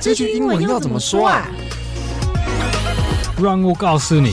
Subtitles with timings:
[0.00, 1.46] 这句英文要怎么说啊？
[3.42, 4.32] 让我告诉你。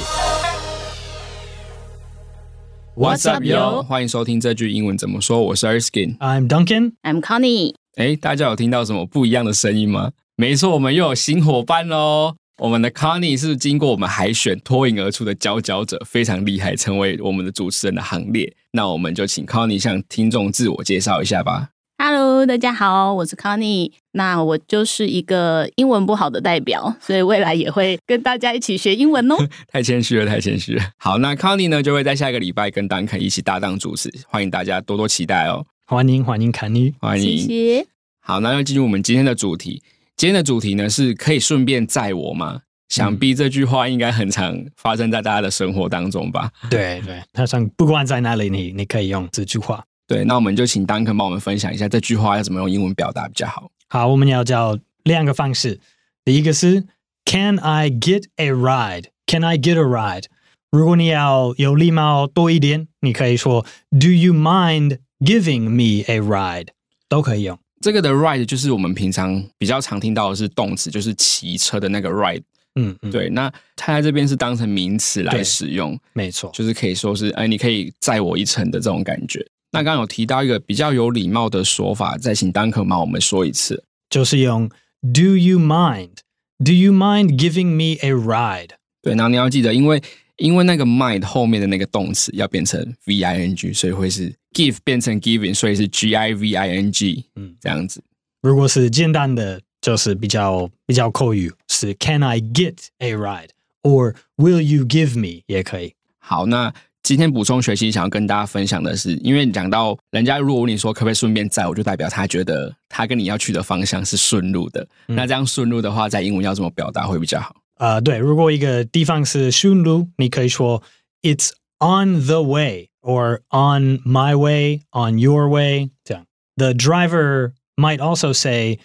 [2.95, 3.83] What's up, yo？
[3.83, 5.41] 欢迎收听这句英文怎么说。
[5.41, 6.17] 我是 Erskine。
[6.19, 6.93] I'm Duncan。
[7.03, 7.75] I'm Connie。
[7.97, 10.11] 哎，大家有听到什么不一样的声音吗？
[10.37, 12.35] 没错，我们又有新伙伴喽。
[12.59, 18.55] 我们的 Connie 是经过我们海选脱颖而出的佼佼者，非常厉害，成为我们的主持人的行列。
[18.71, 21.69] 那我们就请 Connie 向听众自我介绍一下吧。
[22.07, 23.91] Hello，大家好，我是 Connie。
[24.11, 29.35] 那我就是一个英文不好的代表，所以未来也会跟大家一起学英文哦。
[29.67, 30.83] 太谦虚了，太谦虚了。
[30.99, 35.65] 好，那 Connie 呢就会在下一个礼拜跟 Duncan 一起搭档主持，欢迎大家多多期待哦。
[35.87, 37.39] 欢迎欢迎 Connie，欢迎。
[37.39, 37.87] 谢谢。
[38.21, 39.81] 好，那要进入我们今天的主题。
[40.15, 42.61] 今天的主题呢是可以顺便载我吗？
[42.87, 46.51] 想必这句话应该很常发生在大家的生活当中吧？
[46.69, 49.83] 对对，他想不管在哪里，你你可以用这句话。
[50.07, 53.71] 对，那我们就请 Duncan 帮我们分享一下这句话要怎么用英文表达比较好。
[53.89, 55.79] 好，我们要教两个方式。
[56.23, 56.85] 第一个是
[57.25, 60.25] Can I get a ride？Can I get a ride？
[60.71, 66.67] 如果你要有礼貌多一点，你可以说 Do you mind giving me a ride？
[67.07, 67.57] 都可以用。
[67.81, 72.43] 这个的 ride 就是我们平常比较常听到的是动词，就是骑车的那个 ride。
[72.75, 73.29] 嗯，嗯，对。
[73.29, 79.45] 那它在这边是当成名词来使用，没错，就是可以说是哎，你可以载我一程的这种感觉。
[79.75, 84.69] 那刚刚有提到一个比较有礼貌的说法，再请 Duncan 帮我们说一次，就是用
[85.01, 88.69] Do you mind？Do you mind giving me a ride？
[89.01, 90.01] 对，然后你要记得，因为
[90.37, 98.01] 因为那个 mind 后面的那个动词要变成 v i n g，所以会是 give 变成 giving，所以是 g i v i n g，嗯，这样子。
[98.41, 105.43] 如果是简单的，就是比较比较口语，是 Can I get a ride？or Will you give me？
[105.47, 105.95] 也可以。
[106.19, 106.73] 好，那。
[107.05, 114.81] 今天补充学习，想要跟大家分享的是，因为你讲到人家如果问你说可不可以顺便载我，就代表他觉得他跟你要去的方向是顺路的。
[115.07, 117.55] 嗯、那这样顺路的话，在英文要怎么表达会比较好？
[117.75, 120.81] 啊、uh,，对，如果一个地方是顺路，你可以说
[121.21, 125.91] It's on the way or on my way, on your way。
[126.03, 128.79] 这样，The driver might also say,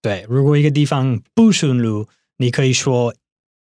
[0.00, 3.14] 对，如果一个地方不顺路，你可以说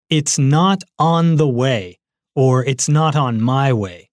[0.09, 1.99] It's not on the way
[2.35, 4.09] or It's not on my way。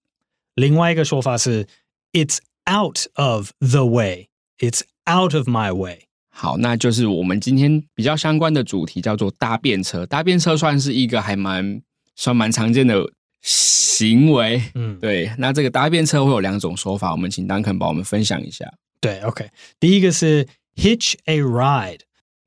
[0.54, 1.66] 另外一个说法是
[2.12, 2.38] It's
[2.70, 6.02] Out of the way, it's out of my way。
[6.28, 10.04] 好，那就是我们今天比较相关的主题，叫做搭便车。
[10.04, 11.80] 搭便车算是一个还蛮
[12.14, 14.62] 算蛮常见的行为。
[14.74, 15.32] 嗯，对。
[15.38, 18.70] 那这个搭便车会有两种说法，我们请 Duncan 帮我们分享一下。
[19.00, 19.48] 对，OK。
[19.80, 20.46] 第一个是
[20.76, 22.00] hitch a ride，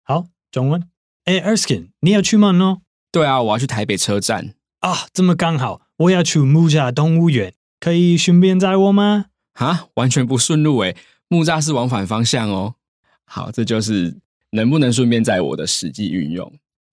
[0.04, 0.90] 好，中文。
[1.26, 2.82] 哎，Erskine，你要出门哦？
[3.12, 4.56] 对啊，我要去台北车站。
[4.80, 9.28] 啊，这么刚好，我要去 Mujia 动物园，可以顺便载我吗？
[9.57, 10.95] 哈，完全不顺路诶。
[11.29, 12.75] 木栅是往反方向哦。
[13.25, 14.15] 好，这就是
[14.51, 16.53] 能不能顺便在我的实际运用。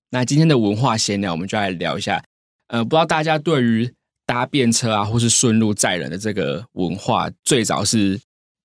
[0.10, 2.24] 那今天的文化闲聊，我们就来聊一下。
[2.68, 3.94] 呃，不知道大家对于
[4.26, 8.20] 搭便车啊，或是顺路载人的这个文化，最早是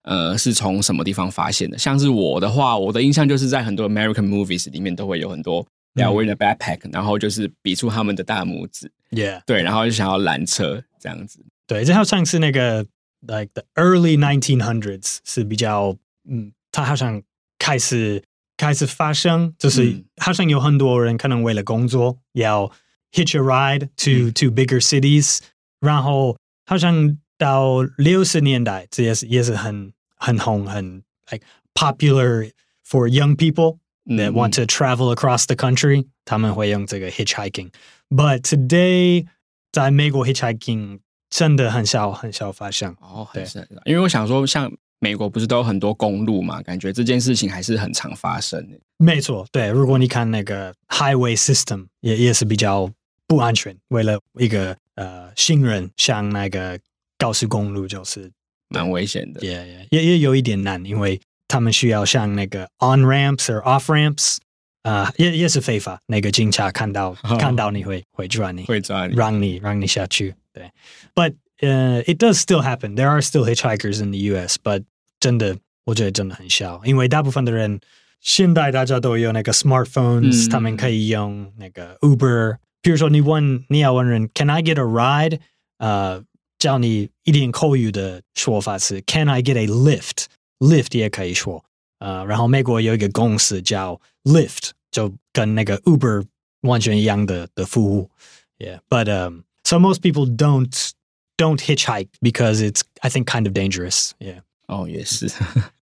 [0.04, 1.76] 呃是从什么地方发现的？
[1.76, 11.44] 像是我的话，我的印象就是在很多 American movies 里面都会有很多两个人的 backpack，、嗯、然后就是比出他们的大拇指，Yeah，对，然后就想要拦车这样子。
[11.66, 12.86] 对，这好像是那个
[13.21, 15.97] like the early 1900s 是比较，
[16.27, 17.21] 嗯，他好像
[17.57, 18.23] 开始。
[18.55, 22.71] 开始发生，就是好像有很多人可能为了工作要
[23.11, 25.39] hitch a ride to to bigger cities，
[25.81, 26.37] 然后
[26.67, 31.43] 好像到六十年代，这也是也是很很红，很 like
[31.73, 32.51] popular
[32.87, 39.25] for young people that want to travel across the country，他们会用这个 hitchhiking。But today，
[39.71, 40.99] 在美国 hitchhiking
[41.30, 42.94] 真的很少很少发生。
[43.00, 44.70] 哦，很少，因为我想说像。
[45.00, 46.60] 美国不是都有很多公路嘛？
[46.60, 48.76] 感觉这件事情还是很常发生的。
[48.96, 49.68] 没错，对。
[49.68, 52.90] 如果你看那个 highway system，也也是比较
[53.24, 53.78] 不安全。
[53.90, 56.76] 为了一个呃行人上那个
[57.16, 58.28] 高速公路，就是
[58.70, 59.40] 蛮危险的。
[59.40, 64.38] 也也也也有一点难，因为他们需要上那个 on ramps or off ramps，
[64.87, 65.99] 啊、呃，也也是非法。
[66.07, 70.35] 那个警察看到、oh, 看到你会会抓你，会抓你，让你让你下去。
[70.51, 70.71] 对，
[71.15, 72.95] but 呃、uh,，it does still happen.
[72.95, 74.83] There are still hitchhikers in the U.S., but
[75.19, 77.79] 真的，我觉得真的很小，因为大部分的人
[78.19, 82.57] 现在大家都有那个 smartphones，、嗯、他们可以用那个 Uber。
[82.81, 85.39] 比如说，你问你要问人，Can I get a ride？
[85.77, 86.21] 呃，
[86.59, 91.63] 教你一点口语的说法是 Can I get a lift？Lift 也可以说。
[91.99, 96.25] 呃，然后美国有一个公司叫 Lyft， 就跟那个 Uber
[96.61, 98.09] 完全一样的的服务。
[98.57, 100.91] Yeah，but um, so most people don't.
[101.35, 104.11] Don't hitchhike because it's, I think, kind of dangerous.
[104.19, 104.43] Yeah.
[104.67, 105.27] 哦，也是，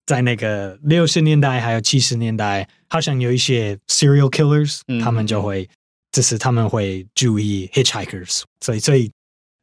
[0.05, 5.67] 在那个六十年代还有七十年代，好像有一些 serial killers，、嗯、他们就会，
[6.13, 8.43] 就是他们会注意 hitchhikers。
[8.61, 9.11] 所以，所以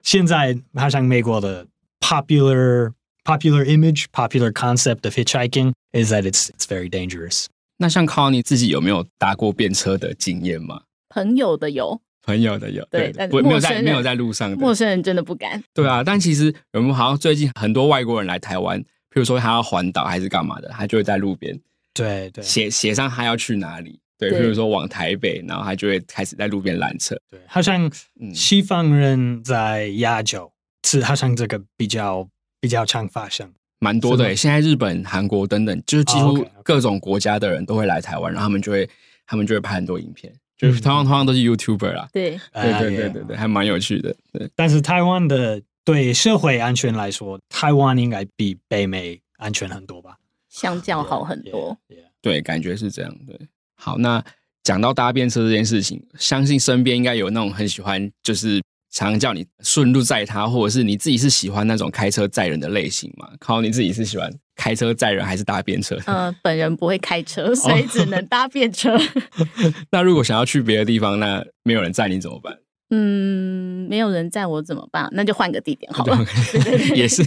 [0.02, 1.68] 现在好像美国的
[2.00, 2.92] popular
[3.24, 7.46] popular image popular concept of hitchhiking is that it's it's very dangerous。
[7.83, 10.83] 那像 Connie 自己有没有搭过便车的经验吗？
[11.09, 12.01] 朋友的有。
[12.25, 15.61] 朋友的有对，不没有在没有在路上的陌生人真的不敢。
[15.75, 21.59] 对啊，但其实有没有好像最近很多外国人来台湾，譬如说他要环岛还是干嘛的，他就会在路边
[21.93, 27.17] 对对写写上他要去哪里，对，比如说往台北，然后他就会开始在路边拦车。
[27.29, 27.91] 对，好像
[28.33, 30.53] 西方人在亚洲
[30.87, 32.29] 是好像这个比较
[32.61, 34.35] 比较常发生，蛮多的。
[34.37, 38.89] 现在日本、韩国等等，就是几乎各种国家的人都会来台湾，然后他们就会
[39.27, 40.33] 他们就会拍很多影片。
[40.57, 44.15] 就是通常通常都是 YouTuber 啦，对对对对对对，还蛮有趣的。
[44.33, 50.17] 对，但是台湾的对社会安全来说，台湾应该比北美安全很多吧？
[50.49, 51.77] 相较好很多。
[51.89, 52.11] Yeah, yeah, yeah.
[52.21, 53.13] 对，感觉是这样。
[53.27, 53.37] 对，
[53.75, 54.23] 好，那
[54.63, 58.63] 讲到搭便车这件事情，相信身边应该有那种很喜欢就是
[58.93, 63.29] 常常叫你顺路载他，或者是你自己是喜欢那种开车载人的类型吗？
[63.41, 65.99] 靠，你自己是喜欢开车载人还是搭便车？
[66.07, 68.95] 呃，本人不会开车，所以只能搭便车。
[68.95, 69.01] 哦、
[69.91, 72.59] 那如果想要去别的地方，那没有人载你怎么办？
[72.91, 75.09] 嗯，没有人载我怎么办？
[75.13, 76.19] 那就换个地点好了。
[76.95, 77.25] 也是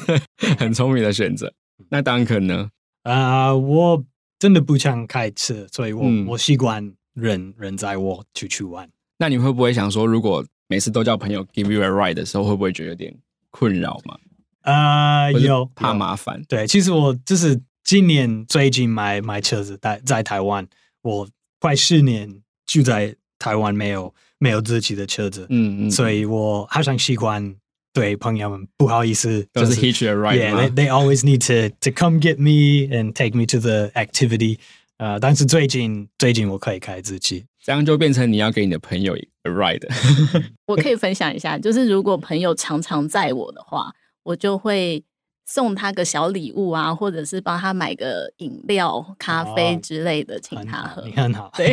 [0.59, 1.51] 很聪明的选择。
[1.89, 2.69] 那 Duncan 呢？
[3.01, 4.05] 啊、呃，我
[4.37, 8.87] 真的不想开车，所以我、嗯、我习惯人人载我出去玩。
[9.17, 13.15] 那你会不会想说，如果每次都叫朋友 give you a ride 的时候，会不会觉得有点
[13.51, 14.17] 困扰嘛？
[14.61, 16.41] 啊、呃，有怕麻烦。
[16.47, 20.67] 对，其实我就是今年最近买买车子在在台湾，
[21.01, 21.27] 我
[21.59, 24.13] 快十年住在台湾，没有。
[24.37, 27.55] 没有自己的车子，嗯嗯，所以我好像习惯
[27.93, 30.37] 对朋友们不好意思，就是 hitch a ride。
[30.37, 34.57] Yeah, they they always need to to come get me and take me to the activity。
[34.97, 39.81] 呃，但是最近最近我可以开自己，这样就变成你要给你的朋友 a ride。
[40.67, 43.91] 我可以分享一下，就是如果朋友常常载我的话，
[44.23, 45.03] 我就会。
[45.47, 51.03] 送他个小礼物啊，或者是帮他买个饮料、咖啡之类的，请他喝。
[51.05, 51.71] 你很好， 对。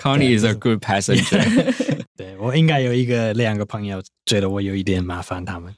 [0.00, 2.04] Connie is a good passenger。
[2.16, 5.74] 对，我应该有一个两个朋友，觉得我有一点麻烦他们。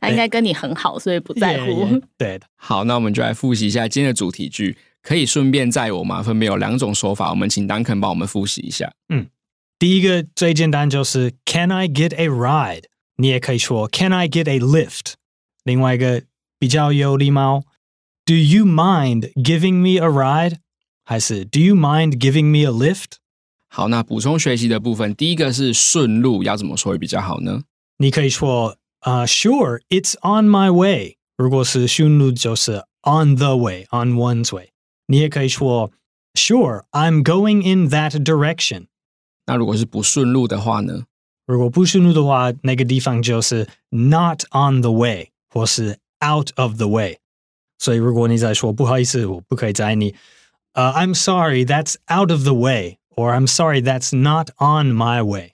[0.00, 1.64] 他应该跟你很好，所以不在乎。
[1.66, 2.46] Yeah, yeah, 对的。
[2.54, 6.22] 好，那我们就来复习一下今天的主题句，可以顺便载我吗？
[6.22, 8.92] 分别有两种说法，我们请 Duncan 帮我们复习一下。
[9.08, 9.28] 嗯，
[9.78, 12.84] 第一个最简单就是 Can I get a ride？
[13.16, 15.14] 你也可以说 Can I get a lift？
[15.64, 16.22] 另外一个。
[16.62, 17.64] 比较有礼貌
[18.24, 20.58] ，Do you mind giving me a ride？
[21.04, 23.14] 还是 Do you mind giving me a lift？
[23.66, 27.62] 好，那补充学习的部分，第一个是顺路要怎么说会比较好呢？
[27.96, 31.16] 你可以说啊、uh,，Sure，it's on my way。
[31.36, 34.68] 如果是顺路，就是 on the way，on one's way。
[35.07, 35.91] 你也可以说
[36.33, 38.87] Sure，I'm going in that direction。
[39.45, 41.05] 那如果是不顺路的话呢？
[41.45, 47.19] 如果不顺路的话，那个地方就是 not on the way，或是 out of the way，
[47.79, 50.13] 所以如果你在说不好意思，我不可以载你，
[50.73, 55.53] 呃、uh,，I'm sorry, that's out of the way，or I'm sorry, that's not on my way。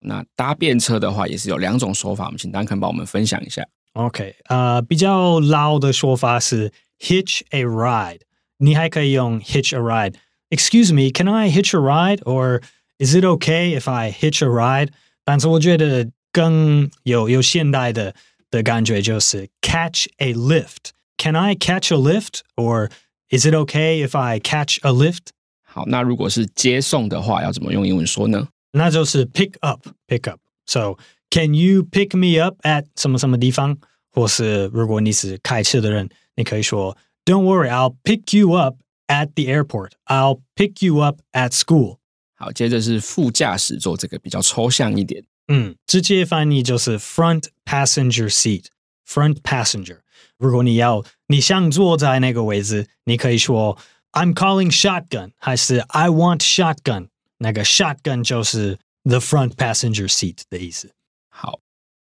[0.00, 3.64] 那搭便车的话也是有两种说法，我们请 Duncan 帮我们分享一下。
[3.92, 8.22] OK，呃、uh,，比较老的说法是 hitch a ride，
[8.58, 12.22] 你还可以用 hitch a ride。Excuse me, can I hitch a ride?
[12.22, 12.62] Or
[12.98, 14.90] is it okay if I hitch a ride?
[15.24, 18.14] 但是我觉得更有有现代的。
[18.50, 20.92] 的感觉就是 catch a lift.
[21.18, 22.40] Can I catch a lift?
[22.56, 22.90] Or
[23.28, 25.32] is it okay if I catch a lift?
[25.62, 28.48] 好，那如果是接送的话，要怎么用英文说呢？
[28.72, 30.40] 那就是 pick up, pick up.
[30.64, 30.96] So,
[31.28, 33.76] can you pick me up at 什么什么地方？
[34.10, 39.92] 或是如果你是开车的人，你可以说 Don't worry, I'll pick you up at the airport.
[40.06, 41.98] I'll pick you up at school.
[42.34, 45.24] 好，接着是副驾驶座，这个比较抽象一点。
[45.48, 49.98] 嗯，直接翻译就是 front passenger seat，front passenger。
[50.36, 53.76] 如果你要你想坐在那个位置，你可以说
[54.12, 57.08] I'm calling shotgun，还是 I want shotgun。
[57.38, 60.92] 那个 shotgun 就是 the front passenger seat 的意思。
[61.28, 61.60] 好，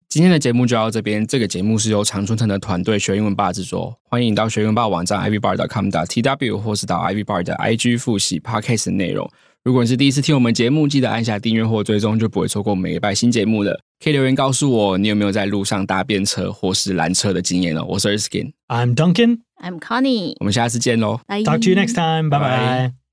[0.10, 1.28] 今天的节目就到这边。
[1.28, 3.94] 这个节目是由常春藤的团队学英文吧制作。
[4.04, 9.30] 欢迎到学英文吧网站 ivybar.com.tw 或是到 ivybar 的 IG 复习 podcast 的内容。
[9.64, 13.78] 如果你是第一次听我们节目，记得按下订阅或追踪，就不会错过每个礼拜新节目了。
[14.02, 17.84] 可以留言告诉我，你有没有在路上搭便车或是拦车的经验哦。
[17.84, 21.20] 我是 Erskine，I'm Duncan，I'm Connie，我们下次见喽。
[21.28, 23.07] Talk to you next time，拜拜。